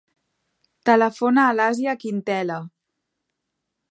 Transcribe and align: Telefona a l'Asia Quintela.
Telefona 0.89 1.43
a 1.43 1.51
l'Asia 1.59 1.95
Quintela. 2.05 2.59